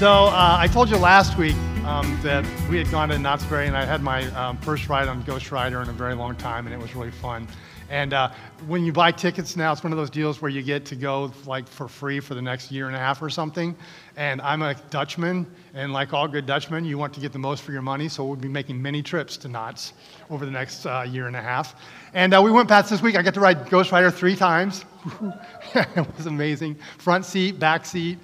[0.00, 3.66] So uh, I told you last week um, that we had gone to Knott's Berry,
[3.66, 6.66] and I had my um, first ride on Ghost Rider in a very long time,
[6.66, 7.46] and it was really fun.
[7.90, 8.30] And uh,
[8.66, 11.30] when you buy tickets now, it's one of those deals where you get to go
[11.44, 13.76] like for free for the next year and a half or something.
[14.16, 17.62] And I'm a Dutchman, and like all good Dutchmen, you want to get the most
[17.62, 18.08] for your money.
[18.08, 19.92] So we'll be making many trips to Knott's
[20.30, 21.78] over the next uh, year and a half.
[22.14, 23.16] And uh, we went past this week.
[23.16, 24.86] I got to ride Ghost Rider three times.
[25.74, 26.76] it was amazing.
[26.96, 28.16] Front seat, back seat,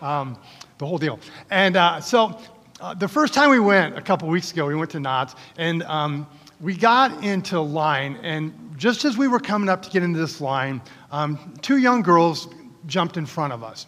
[0.00, 0.38] um,
[0.78, 1.18] the whole deal.
[1.50, 2.38] And uh, so
[2.80, 5.82] uh, the first time we went a couple weeks ago, we went to Knott's, and
[5.84, 6.26] um,
[6.60, 10.40] we got into line, and just as we were coming up to get into this
[10.40, 12.48] line, um, two young girls
[12.86, 13.86] jumped in front of us.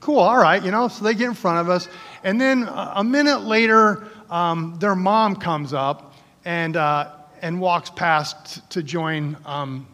[0.00, 1.88] Cool, all right, you know, so they get in front of us.
[2.24, 7.90] And then uh, a minute later, um, their mom comes up and, uh, and walks
[7.90, 9.86] past to join, um,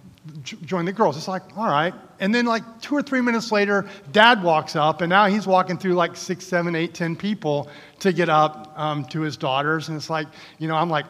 [0.42, 1.16] join the girls.
[1.16, 1.94] It's like, all right.
[2.20, 5.78] And then, like two or three minutes later, dad walks up, and now he's walking
[5.78, 7.68] through like six, seven, eight, ten people
[8.00, 9.88] to get up um, to his daughters.
[9.88, 10.26] And it's like,
[10.58, 11.06] you know, I'm like,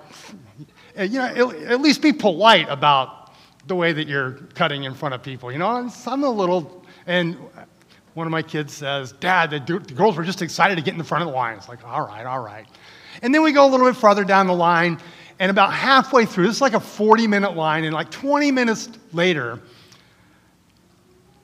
[0.99, 3.33] you know, at least be polite about
[3.67, 5.53] the way that you're cutting in front of people.
[5.53, 5.69] You know,
[6.07, 7.37] I'm a little, and
[8.15, 10.99] one of my kids says, Dad, the, the girls were just excited to get in
[10.99, 11.57] the front of the line.
[11.57, 12.67] It's like, all right, all right.
[13.23, 14.99] And then we go a little bit farther down the line,
[15.39, 18.89] and about halfway through, this is like a 40 minute line, and like 20 minutes
[19.13, 19.61] later,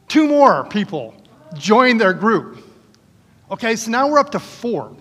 [0.09, 1.15] two more people
[1.55, 2.59] join their group.
[3.51, 4.97] Okay, so now we're up to four.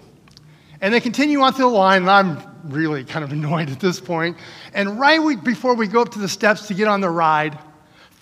[0.81, 3.99] And they continue on through the line, and I'm really kind of annoyed at this
[3.99, 4.37] point.
[4.73, 7.57] And right before we go up to the steps to get on the ride,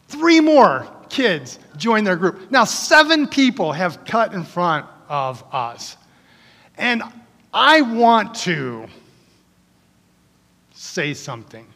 [0.08, 2.50] three more kids join their group.
[2.52, 5.97] Now, seven people have cut in front of us.
[6.78, 7.03] And
[7.53, 8.88] I want to
[10.82, 11.68] say something.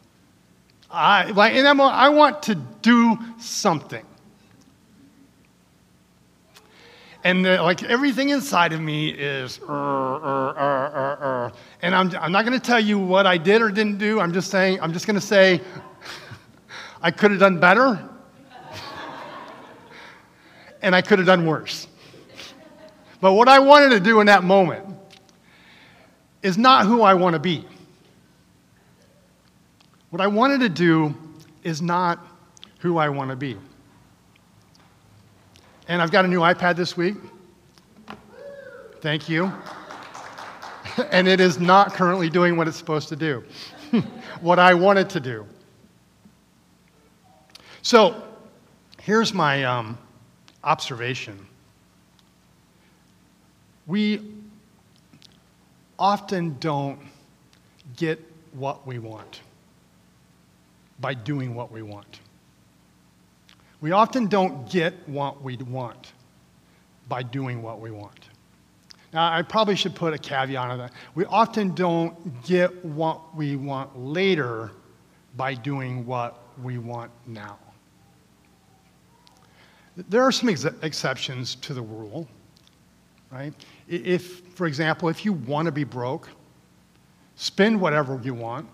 [0.89, 4.05] I, like, and I'm, I want to do something.
[7.23, 11.51] and the, like everything inside of me is uh, uh, uh,
[11.81, 14.31] and I'm, I'm not going to tell you what i did or didn't do i'm
[14.31, 15.59] just saying i'm just going to say
[17.01, 18.07] i could have done better
[20.83, 21.87] and i could have done worse
[23.21, 24.85] but what i wanted to do in that moment
[26.43, 27.65] is not who i want to be
[30.15, 31.13] what i wanted to do
[31.63, 32.25] is not
[32.79, 33.57] who i want to be
[35.87, 37.15] and I've got a new iPad this week.
[39.01, 39.51] Thank you.
[41.11, 43.43] and it is not currently doing what it's supposed to do,
[44.41, 45.45] what I want it to do.
[47.81, 48.23] So
[48.99, 49.97] here's my um,
[50.63, 51.45] observation.
[53.85, 54.21] We
[55.99, 56.99] often don't
[57.95, 58.19] get
[58.53, 59.41] what we want
[60.99, 62.19] by doing what we want.
[63.81, 66.13] We often don't get what we want
[67.07, 68.29] by doing what we want.
[69.13, 70.91] Now, I probably should put a caveat on that.
[71.13, 74.71] We often don't get what we want later
[75.37, 77.57] by doing what we want now.
[79.95, 82.27] There are some ex- exceptions to the rule,
[83.31, 83.53] right?
[83.87, 86.29] If, for example, if you want to be broke,
[87.35, 88.67] spend whatever you want,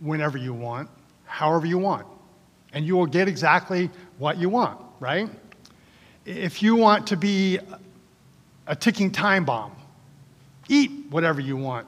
[0.00, 0.90] whenever you want,
[1.30, 2.06] however you want
[2.72, 5.28] and you will get exactly what you want, right?
[6.24, 7.58] If you want to be
[8.66, 9.72] a ticking time bomb,
[10.68, 11.86] eat whatever you want,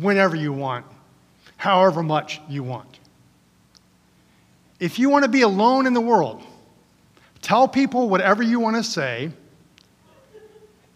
[0.00, 0.86] whenever you want,
[1.56, 3.00] however much you want.
[4.80, 6.42] If you want to be alone in the world,
[7.40, 9.30] tell people whatever you want to say,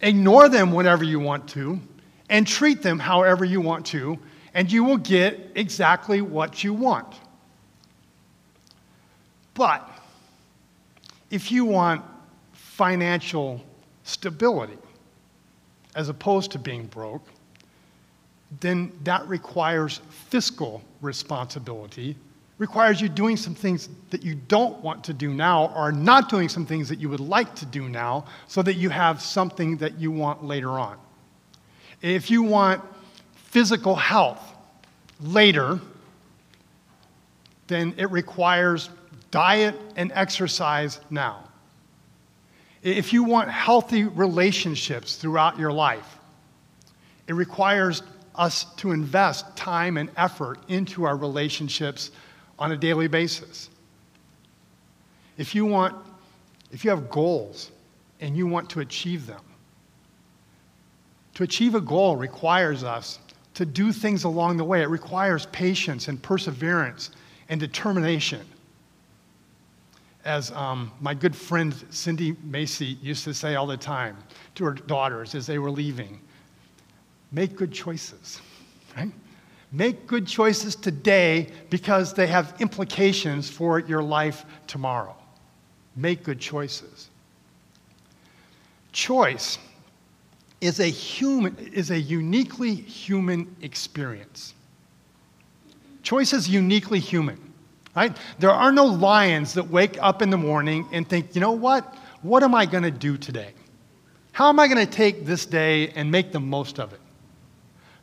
[0.00, 1.80] ignore them whenever you want to,
[2.28, 4.18] and treat them however you want to,
[4.54, 7.14] and you will get exactly what you want.
[9.56, 9.90] But
[11.30, 12.04] if you want
[12.52, 13.60] financial
[14.04, 14.78] stability
[15.96, 17.26] as opposed to being broke,
[18.60, 22.16] then that requires fiscal responsibility,
[22.58, 26.48] requires you doing some things that you don't want to do now or not doing
[26.50, 29.98] some things that you would like to do now so that you have something that
[29.98, 30.98] you want later on.
[32.02, 32.84] If you want
[33.34, 34.54] physical health
[35.20, 35.80] later,
[37.68, 38.90] then it requires
[39.36, 41.44] diet and exercise now.
[42.82, 46.16] If you want healthy relationships throughout your life,
[47.28, 48.02] it requires
[48.34, 52.12] us to invest time and effort into our relationships
[52.58, 53.68] on a daily basis.
[55.36, 55.94] If you want,
[56.72, 57.72] if you have goals
[58.22, 59.42] and you want to achieve them,
[61.34, 63.18] to achieve a goal requires us
[63.52, 64.80] to do things along the way.
[64.80, 67.10] It requires patience and perseverance
[67.50, 68.40] and determination.
[70.26, 74.16] As um, my good friend Cindy Macy used to say all the time
[74.56, 76.20] to her daughters as they were leaving
[77.32, 78.40] make good choices,
[78.96, 79.10] right?
[79.72, 85.14] Make good choices today because they have implications for your life tomorrow.
[85.96, 87.10] Make good choices.
[88.92, 89.58] Choice
[90.60, 94.54] is a human is a uniquely human experience.
[96.02, 97.45] Choice is uniquely human.
[97.96, 98.14] Right?
[98.38, 101.96] There are no lions that wake up in the morning and think, you know what?
[102.20, 103.54] What am I going to do today?
[104.32, 107.00] How am I going to take this day and make the most of it?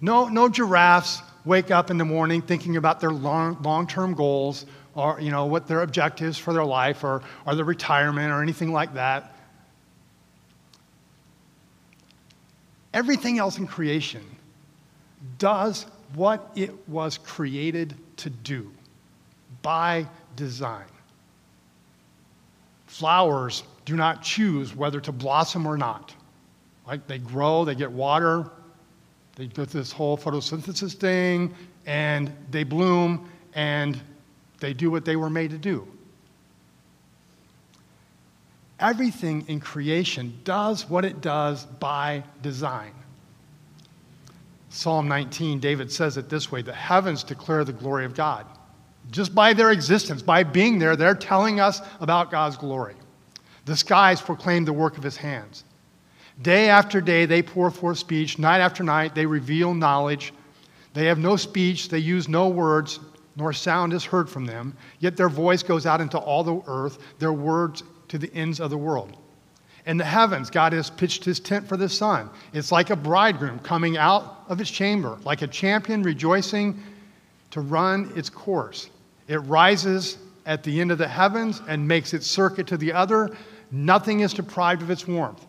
[0.02, 5.20] No, no giraffes wake up in the morning thinking about their long, long-term goals or
[5.22, 8.96] you know what their objectives for their life or, or their retirement or anything like
[8.96, 9.36] that.
[12.94, 14.24] Everything else in creation
[15.38, 15.86] does
[16.16, 18.72] what it was created to do
[19.64, 20.86] by design.
[22.86, 26.14] Flowers do not choose whether to blossom or not.
[26.88, 27.06] Right?
[27.08, 28.52] They grow, they get water,
[29.36, 31.56] they through this whole photosynthesis thing,
[31.88, 34.00] and they bloom, and
[34.60, 35.88] they do what they were made to do.
[38.80, 42.92] Everything in creation does what it does by design.
[44.70, 48.46] Psalm 19, David says it this way The heavens declare the glory of God.
[49.12, 52.96] Just by their existence, by being there, they're telling us about God's glory.
[53.66, 55.64] The skies proclaim the work of his hands.
[56.42, 58.40] Day after day, they pour forth speech.
[58.40, 60.34] Night after night, they reveal knowledge.
[60.94, 63.00] They have no speech, they use no words,
[63.36, 64.76] nor sound is heard from them.
[65.00, 68.70] Yet their voice goes out into all the earth, their words to the ends of
[68.70, 69.16] the world.
[69.86, 72.30] In the heavens, God has pitched his tent for the sun.
[72.54, 76.82] It's like a bridegroom coming out of his chamber, like a champion rejoicing
[77.52, 78.90] to run its course.
[79.28, 83.36] It rises at the end of the heavens and makes its circuit to the other.
[83.72, 85.46] Nothing is deprived of its warmth.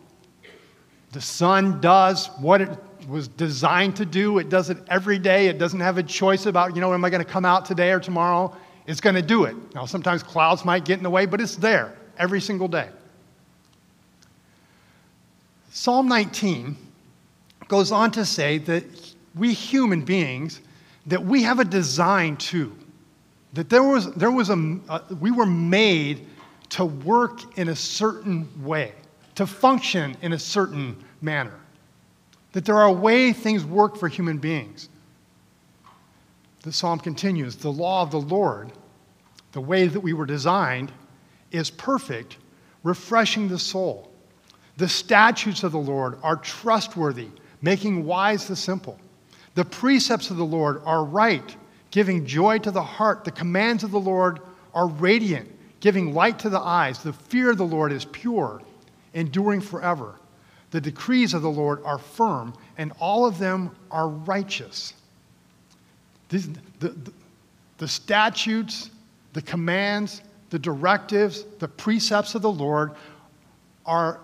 [1.11, 2.69] The sun does what it
[3.07, 4.39] was designed to do.
[4.39, 5.47] It does it every day.
[5.47, 7.91] It doesn't have a choice about, you know, am I going to come out today
[7.91, 8.55] or tomorrow?
[8.87, 9.55] It's going to do it.
[9.73, 12.89] Now, sometimes clouds might get in the way, but it's there every single day.
[15.71, 16.75] Psalm 19
[17.67, 18.83] goes on to say that
[19.35, 20.61] we human beings,
[21.05, 22.75] that we have a design too.
[23.55, 26.27] That there was, there was a, uh, we were made
[26.71, 28.93] to work in a certain way,
[29.35, 31.57] to function in a certain manner.
[32.51, 34.89] That there are a way things work for human beings.
[36.63, 38.73] The psalm continues The law of the Lord,
[39.53, 40.91] the way that we were designed,
[41.51, 42.37] is perfect,
[42.83, 44.11] refreshing the soul.
[44.75, 47.29] The statutes of the Lord are trustworthy,
[47.61, 48.99] making wise the simple.
[49.53, 51.55] The precepts of the Lord are right
[51.95, 53.23] giving joy to the heart.
[53.23, 54.41] The commands of the Lord
[54.73, 55.49] are radiant,
[55.79, 57.01] giving light to the eyes.
[57.01, 58.61] The fear of the Lord is pure,
[59.13, 60.15] enduring forever.
[60.71, 64.93] The decrees of the Lord are firm, and all of them are righteous.
[66.27, 66.45] The,
[66.79, 66.93] the,
[67.77, 68.89] the statutes,
[69.31, 72.91] the commands, the directives, the precepts of the Lord
[73.85, 74.19] are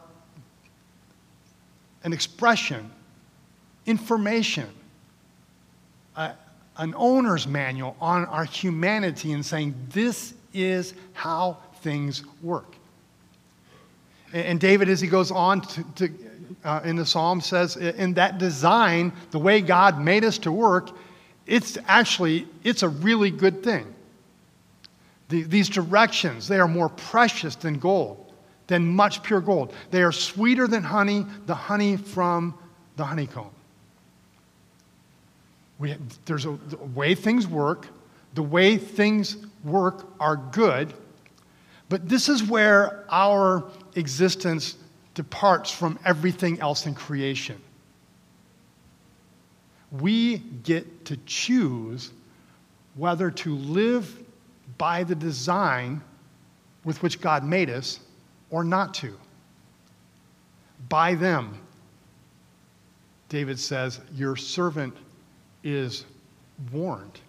[2.03, 2.91] an expression,
[3.85, 4.67] information,
[6.77, 12.75] an owner's manual on our humanity and saying, this is how things work.
[14.33, 16.09] And David, as he goes on to, to
[16.63, 20.91] uh, in the psalm, says, in that design, the way God made us to work,
[21.45, 23.93] it's actually, it's a really good thing.
[25.29, 28.33] The, these directions, they are more precious than gold,
[28.67, 29.73] than much pure gold.
[29.89, 32.53] They are sweeter than honey, the honey from
[32.95, 33.49] the honeycomb.
[35.81, 35.95] We,
[36.25, 37.87] there's a, the way things work,
[38.35, 40.93] the way things work are good,
[41.89, 43.63] but this is where our
[43.95, 44.77] existence
[45.15, 47.59] departs from everything else in creation.
[49.91, 52.11] We get to choose
[52.93, 54.23] whether to live
[54.77, 56.01] by the design
[56.83, 57.99] with which God made us
[58.51, 59.17] or not to.
[60.89, 61.57] By them,
[63.29, 64.95] David says, Your servant
[65.63, 66.05] is
[66.71, 67.19] warned.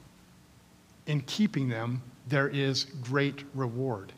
[1.07, 4.13] In keeping them, there is great reward.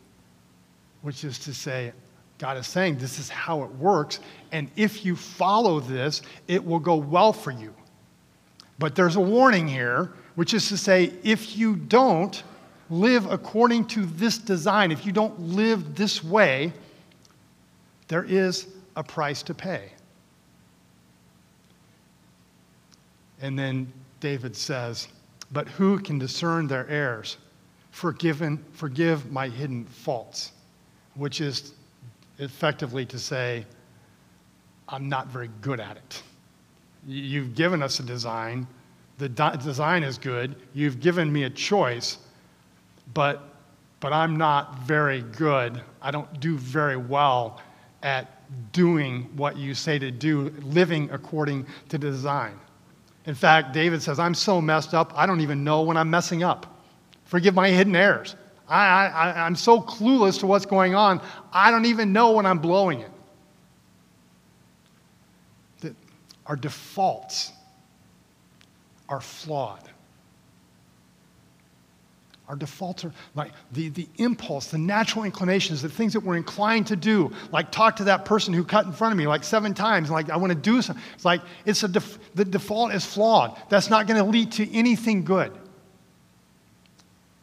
[1.02, 1.92] Which is to say,
[2.38, 4.20] God is saying this is how it works,
[4.52, 7.74] and if you follow this, it will go well for you.
[8.78, 12.42] But there's a warning here, which is to say, if you don't
[12.90, 16.72] live according to this design, if you don't live this way,
[18.08, 18.66] there is
[18.96, 19.90] a price to pay.
[23.40, 23.92] And then
[24.24, 25.08] David says,
[25.52, 27.36] But who can discern their errors?
[27.90, 30.52] Forgiven, forgive my hidden faults.
[31.14, 31.74] which is
[32.38, 33.66] effectively to say,
[34.88, 36.22] I'm not very good at it.
[37.06, 38.66] You've given us a design.
[39.18, 40.56] The design is good.
[40.72, 42.16] You've given me a choice,
[43.12, 43.42] but,
[44.00, 45.82] but I'm not very good.
[46.00, 47.60] I don't do very well
[48.02, 48.26] at
[48.72, 52.58] doing what you say to do, living according to design.
[53.26, 56.42] In fact, David says, I'm so messed up, I don't even know when I'm messing
[56.42, 56.82] up.
[57.24, 58.36] Forgive my hidden errors.
[58.68, 61.20] I, I, I'm so clueless to what's going on,
[61.52, 63.10] I don't even know when I'm blowing it.
[65.80, 65.94] That
[66.46, 67.52] our defaults
[69.08, 69.82] are flawed.
[72.48, 76.86] Our defaults are like the, the impulse, the natural inclinations, the things that we're inclined
[76.88, 79.72] to do, like talk to that person who cut in front of me like seven
[79.72, 81.02] times, like I want to do something.
[81.14, 83.58] It's like it's a def, the default is flawed.
[83.70, 85.52] That's not going to lead to anything good.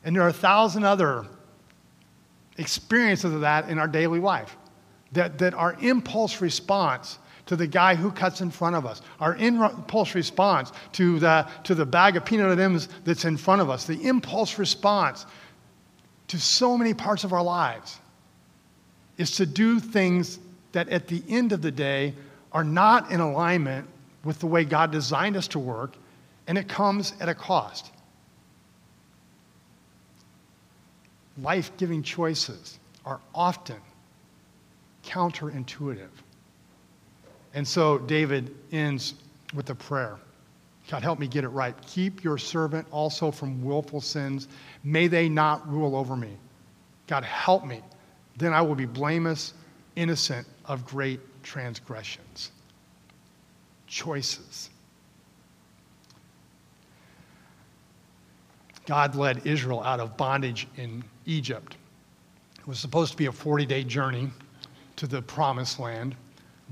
[0.03, 1.25] And there are a thousand other
[2.57, 4.55] experiences of that in our daily life.
[5.13, 7.17] That, that our impulse response
[7.47, 11.75] to the guy who cuts in front of us, our impulse response to the, to
[11.75, 15.25] the bag of peanut M&Ms that's in front of us, the impulse response
[16.27, 17.99] to so many parts of our lives
[19.17, 20.39] is to do things
[20.71, 22.13] that at the end of the day
[22.51, 23.87] are not in alignment
[24.23, 25.95] with the way God designed us to work,
[26.47, 27.91] and it comes at a cost.
[31.37, 33.77] Life giving choices are often
[35.03, 36.09] counterintuitive.
[37.53, 39.15] And so David ends
[39.53, 40.17] with a prayer
[40.89, 41.75] God, help me get it right.
[41.87, 44.49] Keep your servant also from willful sins.
[44.83, 46.35] May they not rule over me.
[47.07, 47.81] God, help me.
[48.37, 49.53] Then I will be blameless,
[49.95, 52.51] innocent of great transgressions.
[53.87, 54.69] Choices.
[58.85, 61.77] God led Israel out of bondage in Egypt.
[62.59, 64.29] It was supposed to be a 40 day journey
[64.97, 66.15] to the promised land,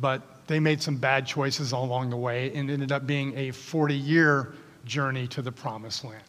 [0.01, 3.93] but they made some bad choices along the way and ended up being a 40
[3.93, 4.53] year
[4.83, 6.23] journey to the promised land.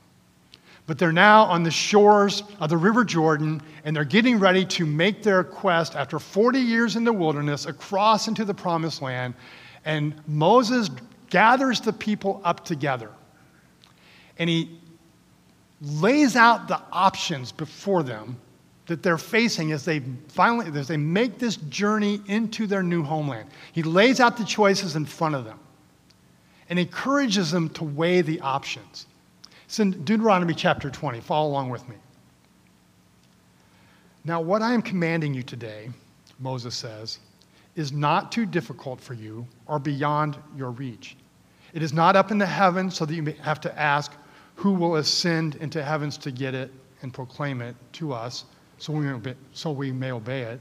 [0.87, 4.85] But they're now on the shores of the River Jordan and they're getting ready to
[4.85, 9.33] make their quest after 40 years in the wilderness across into the promised land.
[9.87, 10.91] And Moses
[11.31, 13.11] gathers the people up together
[14.39, 14.79] and he
[15.81, 18.37] lays out the options before them
[18.91, 23.49] that they're facing as they finally as they make this journey into their new homeland.
[23.73, 25.61] He lays out the choices in front of them
[26.69, 29.07] and encourages them to weigh the options.
[29.67, 31.21] It's in Deuteronomy chapter 20.
[31.21, 31.95] Follow along with me.
[34.25, 35.91] Now, what I am commanding you today,
[36.41, 37.21] Moses says,
[37.77, 41.17] is not too difficult for you or beyond your reach.
[41.75, 44.13] It is not up in the heavens so that you may have to ask
[44.57, 48.47] who will ascend into heavens to get it and proclaim it to us
[48.81, 50.61] so we, may, so we may obey it.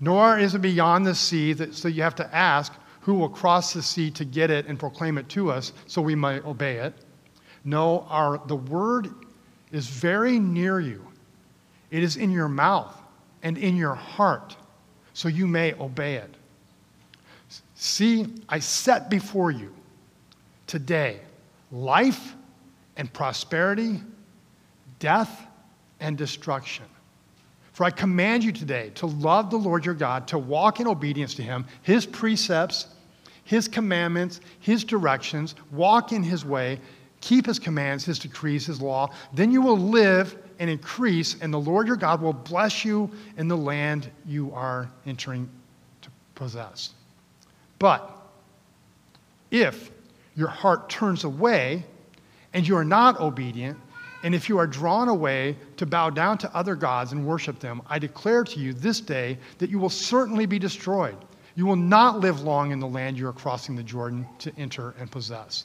[0.00, 3.72] Nor is it beyond the sea, that, so you have to ask who will cross
[3.72, 6.94] the sea to get it and proclaim it to us so we may obey it.
[7.64, 9.10] No, our, the word
[9.70, 11.06] is very near you.
[11.90, 12.96] It is in your mouth
[13.42, 14.56] and in your heart,
[15.12, 16.34] so you may obey it.
[17.74, 19.74] See, I set before you
[20.66, 21.20] today
[21.70, 22.34] life
[22.96, 24.00] and prosperity,
[25.00, 25.46] death
[26.00, 26.84] and destruction.
[27.72, 31.34] For I command you today to love the Lord your God, to walk in obedience
[31.34, 32.86] to him, his precepts,
[33.44, 36.78] his commandments, his directions, walk in his way,
[37.20, 39.10] keep his commands, his decrees, his law.
[39.32, 43.48] Then you will live and increase, and the Lord your God will bless you in
[43.48, 45.48] the land you are entering
[46.02, 46.90] to possess.
[47.78, 48.18] But
[49.50, 49.90] if
[50.34, 51.84] your heart turns away
[52.52, 53.78] and you are not obedient,
[54.22, 57.82] and if you are drawn away to bow down to other gods and worship them,
[57.88, 61.16] I declare to you this day that you will certainly be destroyed.
[61.54, 64.94] You will not live long in the land you are crossing the Jordan to enter
[64.98, 65.64] and possess.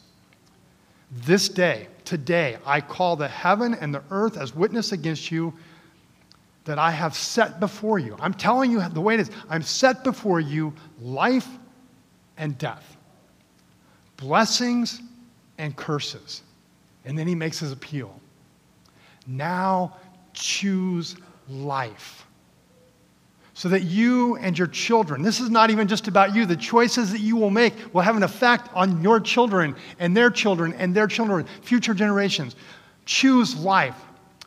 [1.12, 5.54] This day, today, I call the heaven and the earth as witness against you
[6.66, 8.18] that I have set before you.
[8.20, 9.32] I'm telling you the way it is.
[9.50, 11.48] I'm set before you life
[12.38, 12.98] and death,
[14.18, 15.02] blessings
[15.58, 16.42] and curses.
[17.06, 18.20] And then he makes his appeal.
[19.28, 19.98] Now
[20.34, 21.16] choose
[21.50, 22.26] life.
[23.54, 27.12] So that you and your children, this is not even just about you, the choices
[27.12, 30.96] that you will make will have an effect on your children and their children and
[30.96, 32.56] their children, future generations.
[33.06, 34.00] Choose life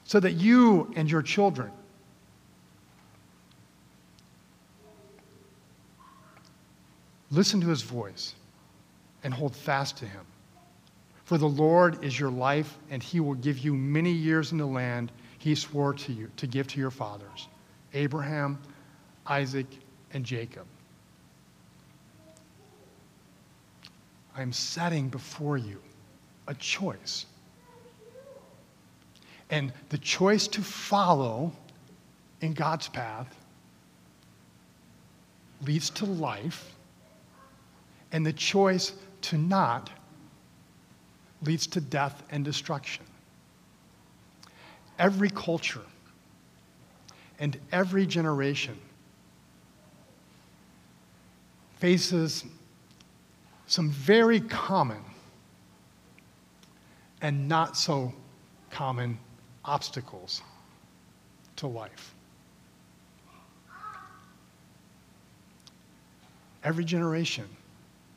[0.05, 1.71] so that you and your children
[7.31, 8.35] listen to his voice
[9.23, 10.25] and hold fast to him.
[11.31, 14.67] For the Lord is your life, and he will give you many years in the
[14.67, 17.47] land he swore to you to give to your fathers
[17.95, 18.59] Abraham,
[19.29, 19.69] Isaac,
[20.13, 20.67] and Jacob.
[24.37, 25.81] I'm setting before you
[26.49, 27.27] a choice.
[29.51, 31.53] And the choice to follow
[32.41, 33.33] in God's path
[35.65, 36.75] leads to life,
[38.11, 39.91] and the choice to not
[41.43, 43.05] leads to death and destruction.
[44.99, 45.81] Every culture
[47.39, 48.77] and every generation
[51.79, 52.45] faces
[53.67, 55.03] some very common
[57.23, 58.13] and not so
[58.71, 59.19] common
[59.65, 60.43] obstacles
[61.57, 62.15] to life.
[66.63, 67.49] Every generation,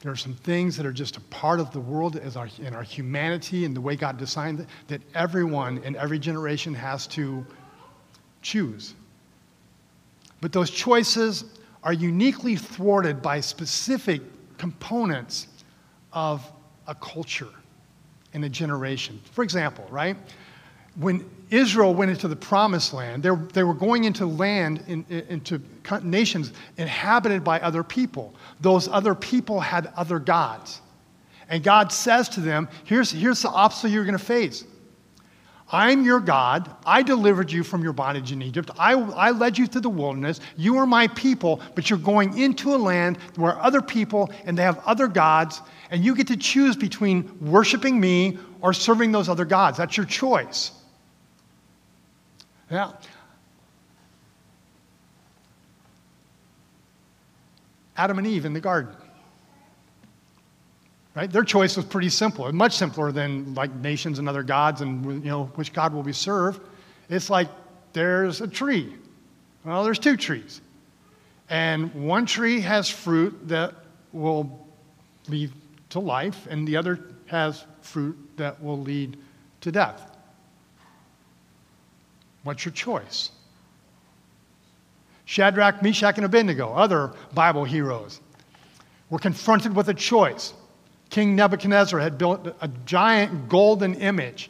[0.03, 2.75] there are some things that are just a part of the world as our, in
[2.75, 7.45] our humanity and the way God designed it that everyone in every generation has to
[8.41, 8.95] choose.
[10.41, 11.45] But those choices
[11.83, 14.21] are uniquely thwarted by specific
[14.57, 15.47] components
[16.11, 16.51] of
[16.85, 17.47] a culture
[18.33, 19.21] and a generation.
[19.31, 20.17] For example, right?
[20.95, 25.05] When Israel went into the promised land, they were, they were going into land, in,
[25.09, 25.61] into
[26.01, 28.33] nations inhabited by other people.
[28.61, 30.81] Those other people had other gods.
[31.49, 34.63] And God says to them, here's, here's the obstacle you're going to face.
[35.71, 36.69] I'm your God.
[36.85, 38.69] I delivered you from your bondage in Egypt.
[38.77, 40.39] I, I led you through the wilderness.
[40.55, 44.63] You are my people, but you're going into a land where other people and they
[44.63, 49.45] have other gods, and you get to choose between worshiping me or serving those other
[49.45, 49.77] gods.
[49.77, 50.71] That's your choice.
[52.69, 52.91] Yeah.
[57.95, 58.95] Adam and Eve in the garden.
[61.15, 61.31] Right?
[61.31, 65.29] Their choice was pretty simple, much simpler than like nations and other gods and you
[65.29, 66.59] know which God will we serve.
[67.07, 67.49] It's like
[67.93, 68.95] there's a tree.
[69.63, 70.61] Well, there's two trees.
[71.49, 73.75] And one tree has fruit that
[74.11, 74.67] will
[75.27, 75.51] lead
[75.89, 79.17] to life, and the other has fruit that will lead
[79.61, 80.12] to death.
[82.43, 83.31] What's your choice?
[85.25, 88.19] Shadrach, Meshach, and Abednego, other Bible heroes,
[89.09, 90.53] were confronted with a choice.
[91.09, 94.49] King Nebuchadnezzar had built a giant golden image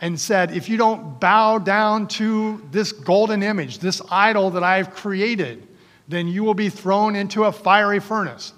[0.00, 4.94] and said, If you don't bow down to this golden image, this idol that I've
[4.94, 5.66] created,
[6.08, 8.52] then you will be thrown into a fiery furnace.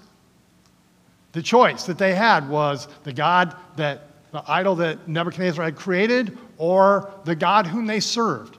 [1.33, 6.37] The choice that they had was the God that, the idol that Nebuchadnezzar had created,
[6.57, 8.57] or the God whom they served.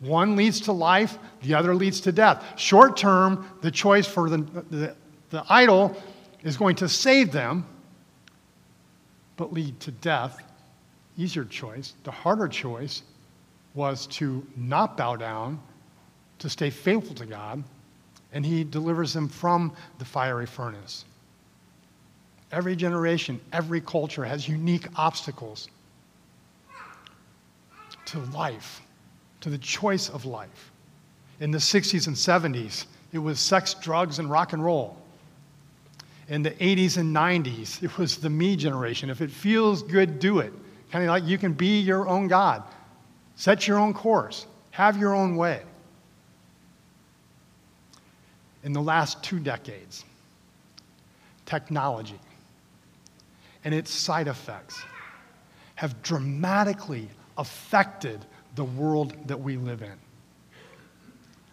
[0.00, 2.44] One leads to life, the other leads to death.
[2.58, 4.38] Short term, the choice for the,
[4.70, 4.96] the,
[5.30, 5.96] the idol
[6.42, 7.64] is going to save them,
[9.36, 10.42] but lead to death.
[11.16, 11.94] Easier choice.
[12.02, 13.02] The harder choice
[13.74, 15.60] was to not bow down,
[16.40, 17.62] to stay faithful to God,
[18.32, 21.04] and He delivers them from the fiery furnace.
[22.50, 25.68] Every generation, every culture has unique obstacles
[28.12, 28.80] to life,
[29.40, 30.72] to the choice of life.
[31.40, 34.96] In the 60s and 70s, it was sex, drugs, and rock and roll
[36.32, 39.10] in the 80s and 90s, it was the me generation.
[39.10, 40.52] If it feels good, do it.
[40.90, 42.62] Kind of like you can be your own God,
[43.36, 45.62] set your own course, have your own way.
[48.64, 50.04] In the last two decades,
[51.46, 52.18] technology
[53.64, 54.82] and its side effects
[55.74, 57.08] have dramatically
[57.42, 58.24] affected
[58.54, 59.98] the world that we live in.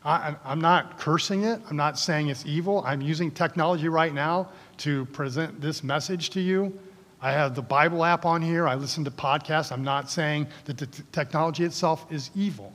[0.06, 1.60] I, am not cursing it.
[1.67, 2.84] I'm not saying it's evil.
[2.86, 6.78] I'm using technology right now to present this message to you.
[7.21, 8.67] I have the Bible app on here.
[8.67, 9.71] I listen to podcasts.
[9.71, 12.71] I'm not saying that the t- technology itself is evil,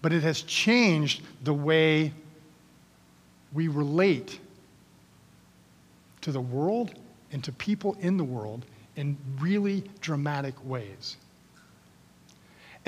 [0.00, 2.12] but it has changed the way
[3.52, 4.40] we relate
[6.22, 6.94] to the world
[7.32, 8.64] and to people in the world
[8.96, 11.16] in really dramatic ways.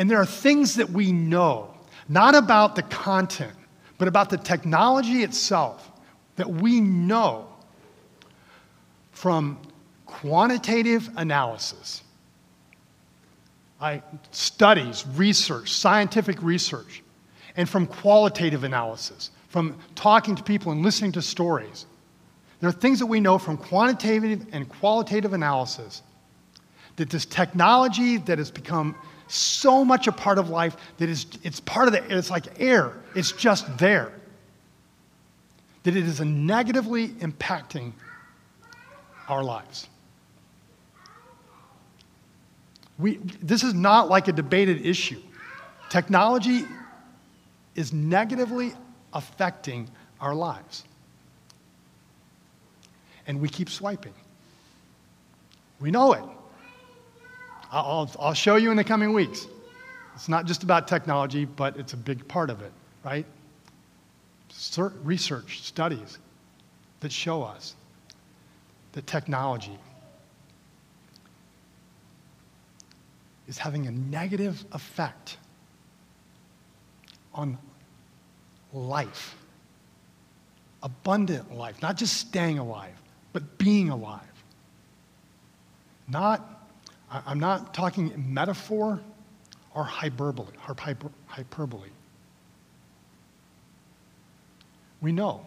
[0.01, 1.75] And there are things that we know,
[2.09, 3.53] not about the content,
[3.99, 5.91] but about the technology itself,
[6.37, 7.47] that we know
[9.13, 9.59] from
[10.07, 12.03] quantitative analysis,
[13.79, 17.03] I, studies, research, scientific research,
[17.59, 21.85] and from qualitative analysis, from talking to people and listening to stories.
[22.61, 26.01] There are things that we know from quantitative and qualitative analysis
[26.97, 28.97] that this technology that has become
[29.33, 32.95] so much a part of life that is, it's part of the, it's like air,
[33.15, 34.13] it's just there.
[35.85, 37.93] That it is negatively impacting
[39.29, 39.89] our lives.
[42.99, 45.21] We, this is not like a debated issue.
[45.89, 46.65] Technology
[47.75, 48.73] is negatively
[49.15, 49.89] affecting
[50.21, 50.85] our lives.
[53.27, 54.13] And we keep swiping.
[55.81, 56.25] We know it.
[57.71, 59.47] I'll, I'll show you in the coming weeks.
[60.15, 62.73] It's not just about technology, but it's a big part of it,
[63.05, 63.25] right?
[65.03, 66.19] Research, studies
[67.01, 67.75] that show us
[68.93, 69.79] that technology
[73.49, 75.39] is having a negative effect
[77.35, 77.57] on
[78.73, 79.37] life,
[80.83, 82.95] abundant life, not just staying alive,
[83.33, 84.21] but being alive.
[86.09, 86.60] Not,
[87.11, 89.01] I'm not talking metaphor
[89.75, 90.53] or hyperbole,
[91.27, 91.89] hyperbole.
[95.01, 95.45] We know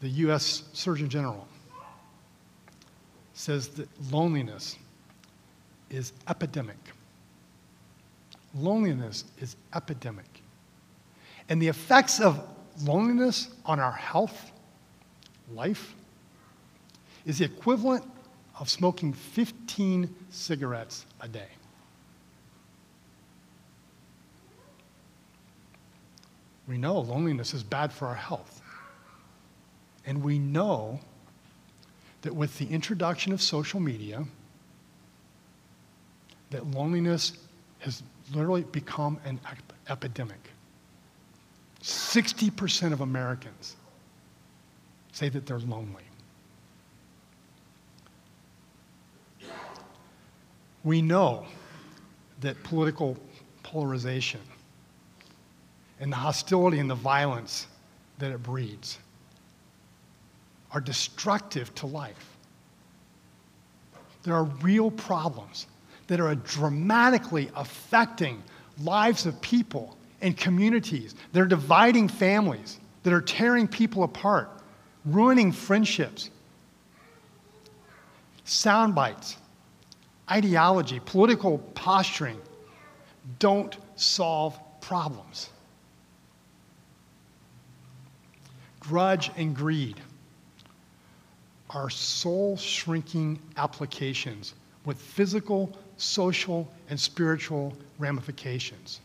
[0.00, 0.64] the U.S.
[0.72, 1.46] Surgeon General
[3.32, 4.76] says that loneliness
[5.90, 6.78] is epidemic.
[8.54, 10.42] Loneliness is epidemic.
[11.48, 12.42] And the effects of
[12.82, 14.50] loneliness on our health,
[15.52, 15.94] life,
[17.24, 18.04] is the equivalent
[18.58, 21.48] of smoking 15 cigarettes a day.
[26.66, 28.60] We know loneliness is bad for our health.
[30.04, 31.00] And we know
[32.22, 34.24] that with the introduction of social media,
[36.50, 37.32] that loneliness
[37.80, 40.50] has literally become an ep- epidemic.
[41.82, 43.76] 60% of Americans
[45.12, 46.05] say that they're lonely.
[50.86, 51.44] We know
[52.42, 53.16] that political
[53.64, 54.38] polarization
[55.98, 57.66] and the hostility and the violence
[58.18, 59.00] that it breeds
[60.70, 62.36] are destructive to life.
[64.22, 65.66] There are real problems
[66.06, 68.40] that are dramatically affecting
[68.80, 74.48] lives of people and communities, that are dividing families, that are tearing people apart,
[75.04, 76.30] ruining friendships.
[78.44, 79.36] Sound bites,
[80.30, 82.40] ideology, political posturing
[83.38, 85.50] don't solve problems.
[88.80, 90.00] Grudge and greed
[91.70, 99.00] are soul shrinking applications with physical, social, and spiritual ramifications.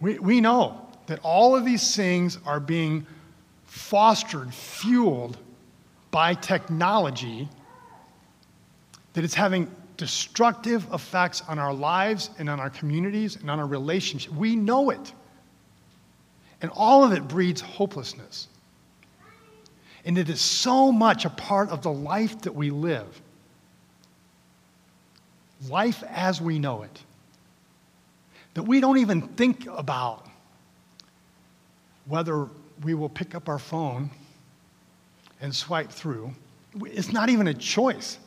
[0.00, 3.06] We, we know that all of these things are being
[3.66, 5.36] fostered, fueled
[6.10, 7.48] by technology
[9.14, 13.66] that is having destructive effects on our lives and on our communities and on our
[13.66, 14.34] relationships.
[14.34, 15.12] We know it.
[16.60, 18.48] And all of it breeds hopelessness.
[20.04, 23.20] And it is so much a part of the life that we live.
[25.68, 27.02] Life as we know it.
[28.54, 30.26] That we don't even think about
[32.06, 32.48] whether
[32.82, 34.10] we will pick up our phone
[35.40, 36.32] and swipe through.
[36.82, 38.18] It's not even a choice.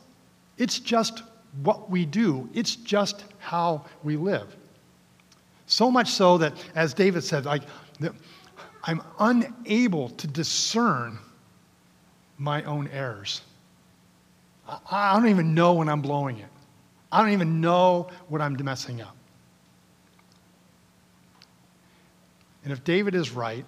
[0.58, 1.22] It's just
[1.62, 4.54] what we do, it's just how we live.
[5.66, 7.62] So much so that, as David said, like,
[8.84, 11.18] I'm unable to discern
[12.38, 13.42] my own errors.
[14.90, 16.48] I, don't even know when I'm blowing it.
[17.10, 19.16] I don't even know what I'm messing up.
[22.64, 23.64] And if David is right,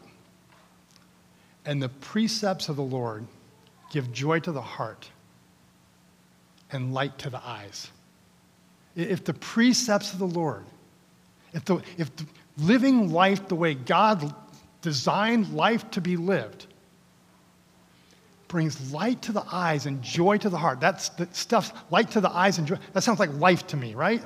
[1.65, 3.27] and the precepts of the Lord
[3.91, 5.09] give joy to the heart
[6.73, 7.91] and light to the eyes,
[8.97, 10.65] if the precepts of the Lord,
[11.53, 12.27] if, the, if the
[12.59, 14.35] living life the way God
[14.83, 16.67] designed life to be lived,
[18.49, 20.81] brings light to the eyes and joy to the heart.
[20.81, 22.77] That's the stuff, light to the eyes and joy.
[22.93, 24.23] That sounds like life to me, right?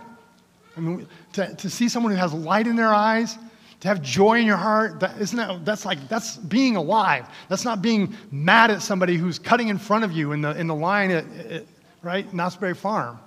[0.76, 3.36] I mean, to, to see someone who has light in their eyes,
[3.80, 7.26] to have joy in your heart, that, isn't that, that's like, that's being alive.
[7.50, 10.68] That's not being mad at somebody who's cutting in front of you in the, in
[10.68, 11.64] the line at, at
[12.04, 13.18] right, Knott's Berry Farm.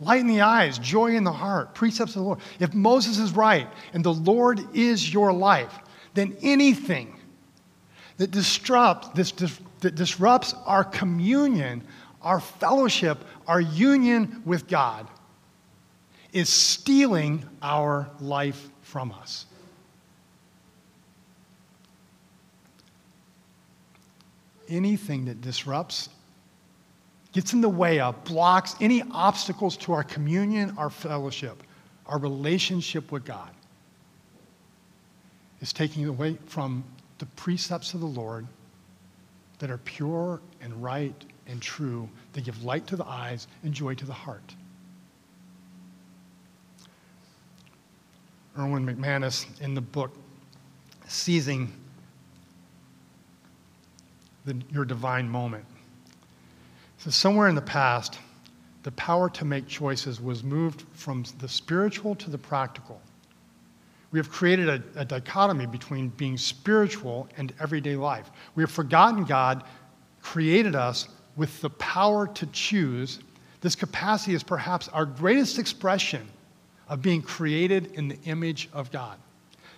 [0.00, 2.40] Light in the eyes, joy in the heart, precepts of the Lord.
[2.58, 5.78] If Moses is right and the Lord is your life,
[6.14, 7.16] then anything
[8.16, 9.32] that disrupts, this,
[9.80, 11.84] that disrupts our communion,
[12.20, 15.08] our fellowship, our union with God
[16.32, 19.46] is stealing our life from us.
[24.68, 26.08] Anything that disrupts,
[27.32, 31.62] gets in the way of, blocks any obstacles to our communion, our fellowship,
[32.06, 33.50] our relationship with God,
[35.60, 36.84] is taking away from
[37.18, 38.46] the precepts of the Lord
[39.58, 41.14] that are pure and right
[41.46, 44.54] and true, that give light to the eyes and joy to the heart.
[48.58, 50.14] Erwin McManus in the book
[51.08, 51.72] Seizing
[54.44, 55.64] the, Your Divine Moment.
[57.02, 58.20] So, somewhere in the past,
[58.84, 63.02] the power to make choices was moved from the spiritual to the practical.
[64.12, 68.30] We have created a, a, dichotomy between being spiritual and everyday life.
[68.54, 69.64] We have forgotten God
[70.20, 73.18] created us with the power to choose.
[73.62, 76.28] This capacity is perhaps our greatest expression
[76.88, 79.18] of being created in the image of God.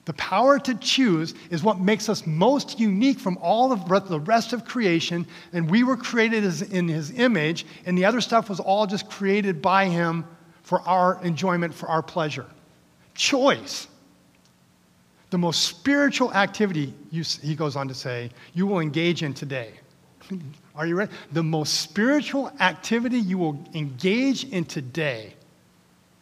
[0.04, 4.52] The power to choose is what makes us most unique from all of the rest
[4.52, 5.26] of creation.
[5.52, 9.62] And we were created in his image, and the other stuff was all just created
[9.62, 10.26] by him
[10.62, 12.46] for our enjoyment, for our pleasure.
[13.14, 13.86] Choice.
[15.30, 19.72] The most spiritual activity, you, he goes on to say, you will engage in today.
[20.76, 21.12] Are you ready?
[21.32, 25.34] The most spiritual activity you will engage in today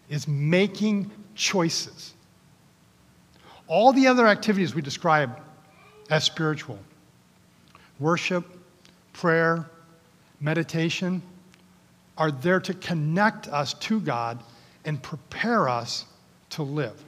[0.09, 2.15] is making choices.
[3.73, 5.41] All the other activities we describe
[6.11, 6.79] as spiritual
[7.99, 8.45] worship,
[9.15, 9.65] prayer,
[10.43, 11.23] meditation
[12.19, 14.43] are there to connect us to God
[14.85, 16.05] and prepare us
[16.51, 17.03] to live.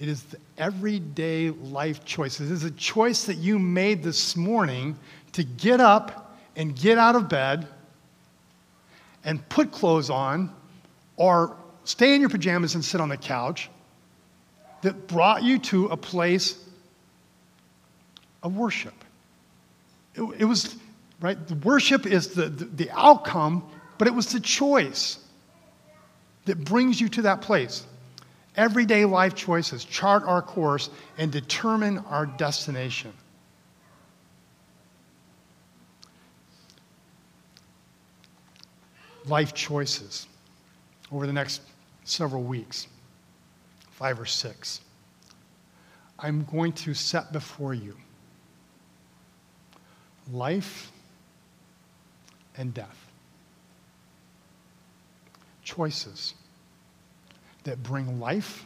[0.00, 2.50] It is the everyday life choices.
[2.50, 4.96] It is a choice that you made this morning
[5.32, 7.68] to get up and get out of bed
[9.22, 10.50] and put clothes on
[11.18, 13.68] or stay in your pajamas and sit on the couch
[14.82, 16.58] that brought you to a place
[18.42, 18.94] of worship.
[20.14, 20.76] It, it was,
[21.20, 21.46] right?
[21.46, 23.64] The worship is the, the, the outcome,
[23.98, 25.18] but it was the choice
[26.44, 27.86] that brings you to that place.
[28.56, 33.12] Everyday life choices chart our course and determine our destination.
[39.26, 40.26] Life choices
[41.12, 41.62] over the next
[42.04, 42.88] several weeks
[44.02, 44.80] five or six.
[46.18, 47.96] I'm going to set before you
[50.32, 50.90] life
[52.56, 52.98] and death.
[55.62, 56.34] Choices
[57.62, 58.64] that bring life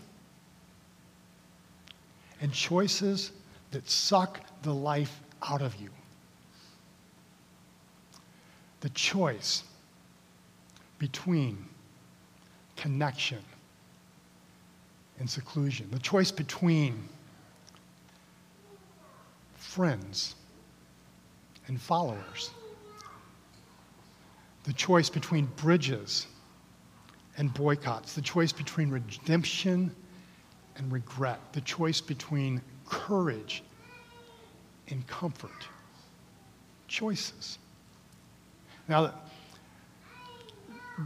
[2.40, 3.33] and choices
[3.72, 5.90] that suck the life out of you.
[8.81, 9.64] The choice
[10.99, 11.62] between
[12.75, 13.40] connection
[15.18, 17.09] and seclusion, the choice between
[19.57, 20.35] friends
[21.68, 22.50] and followers,
[24.64, 26.26] the choice between bridges
[27.37, 29.94] and boycotts, the choice between redemption
[30.76, 33.62] and regret, the choice between courage
[34.88, 35.50] and comfort.
[36.88, 37.59] Choices.
[38.88, 39.14] Now,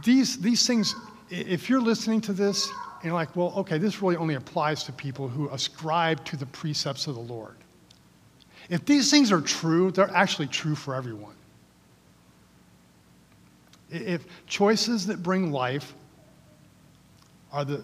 [0.03, 0.95] these, these things,
[1.29, 4.91] if you're listening to this and you're like, well, okay, this really only applies to
[4.91, 7.55] people who ascribe to the precepts of the Lord.
[8.69, 11.33] If these things are true, they're actually true for everyone.
[13.89, 15.95] If choices that bring life
[17.51, 17.83] are, the,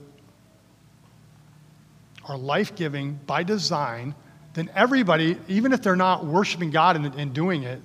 [2.25, 4.13] are life-giving by design,
[4.53, 7.82] then everybody, even if they're not worshiping God and, and doing it,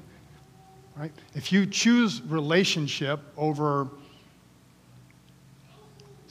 [0.96, 1.12] right?
[1.34, 3.88] If you choose relationship over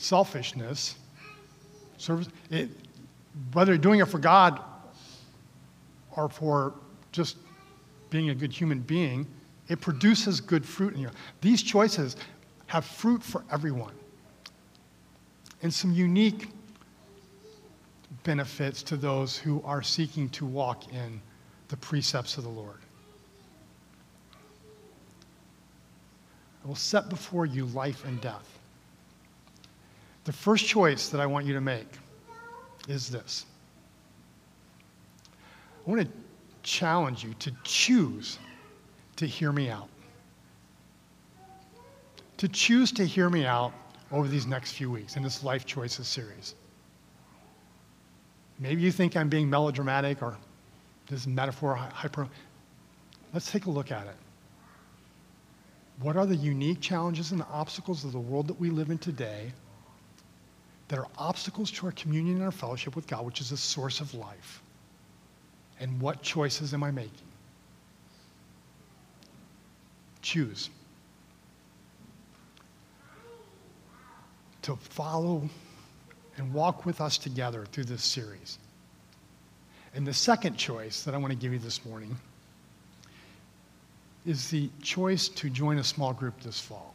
[0.02, 0.96] selfishness,
[1.98, 2.70] service, it,
[3.54, 4.60] whether doing it for God
[6.16, 6.74] or for
[7.12, 7.38] just
[8.10, 9.26] being a good human being,
[9.70, 11.10] it produces good fruit in you.
[11.40, 12.18] These choices
[12.68, 13.94] have fruit for everyone
[15.62, 16.50] and some unique
[18.24, 21.22] benefits to those who are seeking to walk in
[21.70, 22.80] the precepts of the Lord.
[26.64, 28.61] I will set before you life and death.
[30.24, 31.88] The first choice that I want you to make
[32.88, 33.46] is this
[35.86, 36.12] I want to
[36.64, 38.38] challenge you to choose
[39.16, 39.90] to hear me out.
[42.38, 43.74] To choose to hear me out
[44.12, 46.56] over these next few weeks in this Life Choices series.
[48.60, 50.38] Maybe you think I'm being melodramatic or
[51.08, 52.28] this metaphor hyper.
[53.34, 54.16] Let's take a look at it.
[56.00, 59.52] What are the unique challenges and obstacles of the world that we live in today
[60.92, 64.02] that are obstacles to our communion and our fellowship with God, which is the source
[64.02, 64.62] of life.
[65.80, 67.14] And what choices am I making?
[70.22, 70.70] Choose
[74.64, 75.50] to follow
[76.36, 78.60] and walk with us together through this series.
[79.96, 82.18] And the second choice that I want to give you this morning
[84.26, 86.91] is the choice to join a small group this fall.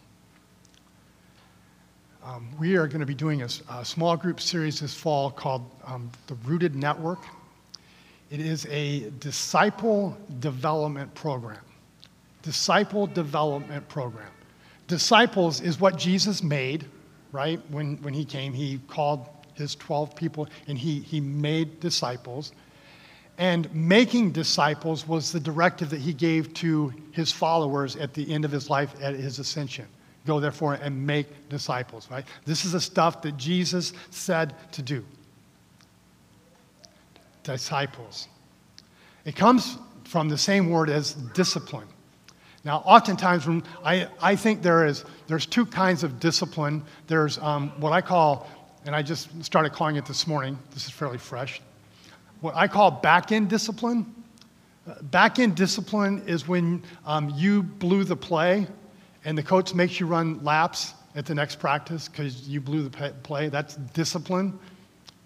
[2.26, 5.70] Um, we are going to be doing a, a, small group series this fall called
[5.84, 7.20] um, the Rooted Network.
[8.30, 11.60] It is a disciple development program.
[12.42, 14.28] Disciple development program.
[14.88, 16.86] Disciples is what Jesus made,
[17.30, 17.60] right?
[17.68, 22.50] When, when he came, he called his 12 people and he, he made disciples.
[23.38, 28.44] And making disciples was the directive that he gave to his followers at the end
[28.44, 29.86] of his life at his ascension.
[30.26, 32.24] Go therefore and make disciples, right?
[32.44, 35.04] This is the stuff that Jesus said to do.
[37.44, 38.28] Disciples.
[39.24, 41.86] It comes from the same word as discipline.
[42.64, 46.82] Now, oftentimes, when I, I think there is, there's two kinds of discipline.
[47.06, 48.48] There's um, what I call,
[48.84, 51.62] and I just started calling it this morning, this is fairly fresh,
[52.40, 54.12] what I call back end discipline.
[55.02, 58.66] Back end discipline is when um, you blew the play
[59.26, 63.12] and the coach makes you run laps at the next practice because you blew the
[63.24, 63.48] play.
[63.48, 64.56] That's discipline.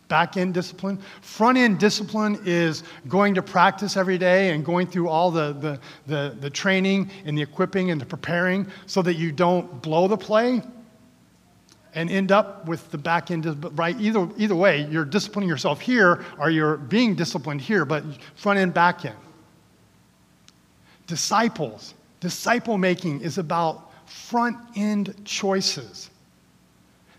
[0.08, 0.98] Back end discipline.
[1.20, 5.80] Front end discipline is going to practice every day and going through all the, the,
[6.06, 10.16] the, the training and the equipping and the preparing so that you don't blow the
[10.16, 10.62] play
[11.94, 14.00] and end up with the back end, right?
[14.00, 18.02] Either, either way, you're disciplining yourself here or you're being disciplined here, but
[18.34, 19.16] front end, back end.
[21.06, 26.10] Disciples, disciple making is about front end choices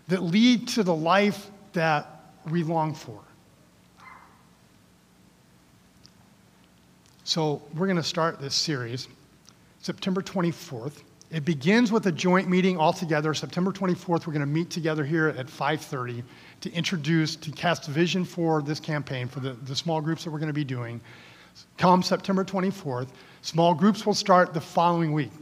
[0.08, 3.18] that lead to the life that we long for.
[7.24, 9.08] So, we're going to start this series
[9.80, 11.02] September 24th.
[11.30, 13.32] It begins with a joint meeting all together.
[13.32, 16.22] September 24th, we're going to meet together here at 5:30
[16.60, 20.40] to introduce, to cast vision for this campaign, for the, the small groups that we're
[20.40, 21.00] going to be doing.
[21.78, 23.08] Come September 24th.
[23.40, 25.32] Small groups will start the following week,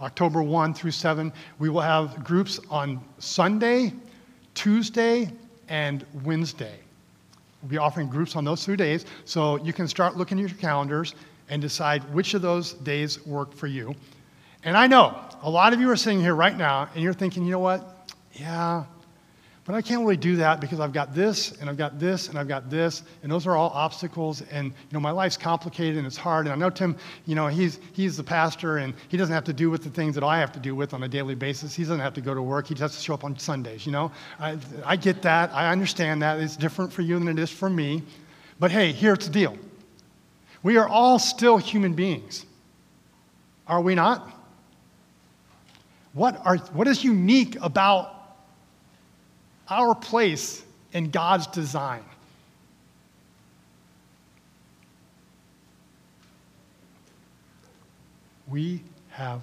[0.00, 1.32] October 1 through 7.
[1.58, 3.92] We will have groups on Sunday,
[4.54, 5.30] Tuesday,
[5.68, 6.78] and Wednesday.
[7.62, 10.58] We'll be offering groups on those three days, so you can start looking at your
[10.58, 11.14] calendars
[11.48, 13.94] and decide which of those days work for you.
[14.64, 17.44] And I know a lot of you are sitting here right now and you're thinking,
[17.44, 18.10] you know what?
[18.32, 18.84] Yeah,
[19.66, 22.38] but I can't really do that because I've got this and I've got this and
[22.38, 24.40] I've got this, and those are all obstacles.
[24.52, 26.46] And you know, my life's complicated and it's hard.
[26.46, 29.52] And I know Tim, you know, he's he's the pastor and he doesn't have to
[29.52, 31.74] do with the things that I have to do with on a daily basis.
[31.74, 32.68] He doesn't have to go to work.
[32.68, 33.84] He just has to show up on Sundays.
[33.84, 35.52] You know, I, I get that.
[35.52, 36.38] I understand that.
[36.38, 38.04] It's different for you than it is for me.
[38.60, 39.58] But hey, here's the deal.
[40.62, 42.46] We are all still human beings.
[43.66, 44.32] Are we not?
[46.12, 48.15] What, are, what is unique about
[49.68, 52.04] our place in God's design?
[58.48, 59.42] We have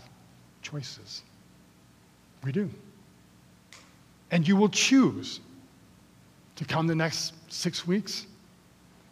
[0.62, 1.23] choices.
[2.43, 2.69] We do.
[4.31, 5.39] And you will choose
[6.55, 8.25] to come the next six weeks.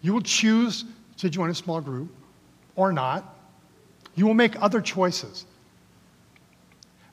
[0.02, 0.86] You will choose
[1.18, 2.10] to join a small group
[2.76, 3.36] or not.
[4.16, 5.46] You will make other choices.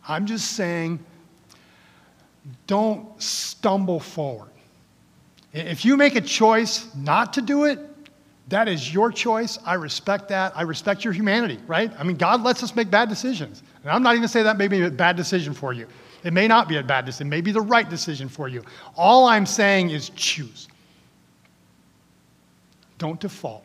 [0.07, 1.05] I'm just saying,
[2.67, 4.51] don't stumble forward.
[5.53, 7.79] If you make a choice not to do it,
[8.49, 9.59] that is your choice.
[9.65, 10.57] I respect that.
[10.57, 11.93] I respect your humanity, right?
[11.99, 13.63] I mean, God lets us make bad decisions.
[13.83, 15.87] And I'm not even saying that may be a bad decision for you.
[16.25, 18.65] It may not be a bad decision, it may be the right decision for you.
[18.97, 20.69] All I'm saying is choose.
[22.99, 23.65] Don't default.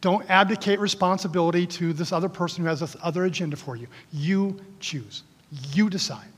[0.00, 3.86] Don't abdicate responsibility to this other person who has this other agenda for you.
[4.12, 5.24] You choose.
[5.72, 6.29] You decide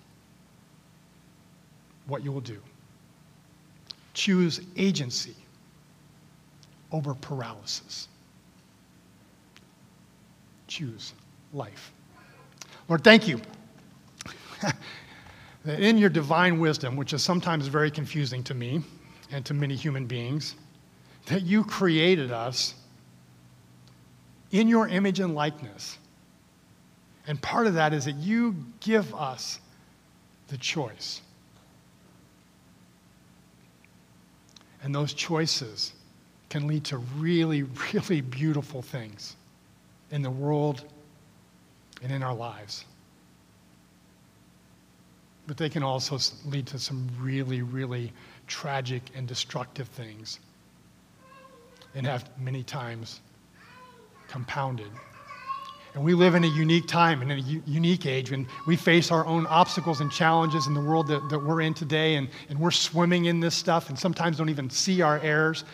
[2.07, 2.61] what you will do.
[4.15, 5.35] Choose agency
[6.91, 8.09] over paralysis.
[10.67, 11.15] Choose
[11.53, 11.93] life.
[12.89, 13.41] Lord, thank you
[15.65, 18.83] that in your divine wisdom, which is sometimes very confusing to me
[19.31, 20.57] and to many human beings,
[21.27, 22.75] that you created us
[24.51, 25.99] in your image and likeness.
[27.27, 29.61] And part of that is that you give us
[30.49, 31.23] the choice.
[34.83, 35.93] And those choices
[36.49, 37.63] can lead to really,
[37.93, 39.37] really beautiful things
[40.11, 40.85] in the world
[42.03, 42.85] and in our lives.
[45.47, 48.13] But they can also lead to some really, really
[48.47, 50.39] tragic and destructive things
[51.95, 53.21] and have many times
[54.29, 54.91] compounded.
[55.95, 58.77] And we live in a unique time and in a u- unique age when we
[58.77, 62.29] face our own obstacles and challenges in the world that, that we're in today, and,
[62.49, 65.65] and we're swimming in this stuff and sometimes don't even see our errors.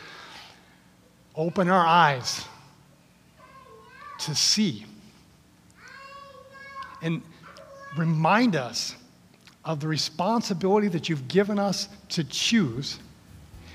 [1.36, 2.44] Open our eyes
[4.20, 4.84] to see
[7.02, 7.22] and
[7.96, 8.96] remind us
[9.64, 12.98] of the responsibility that you've given us to choose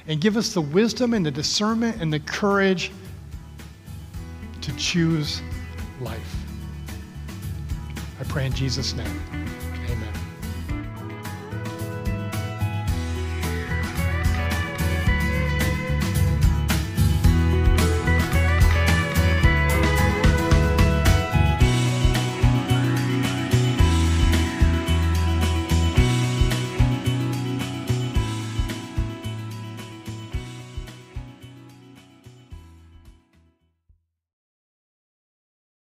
[0.07, 2.91] and give us the wisdom and the discernment and the courage
[4.61, 5.41] to choose
[6.03, 6.35] life.
[8.19, 9.42] I pray in Jesus' name.